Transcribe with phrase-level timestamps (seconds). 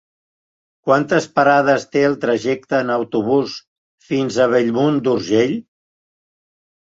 [0.85, 3.53] Quantes parades té el trajecte en autobús
[4.07, 5.55] fins a Bellmunt d'Urgell?